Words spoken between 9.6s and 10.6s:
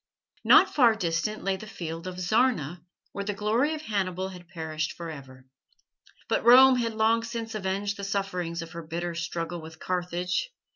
with Carthage.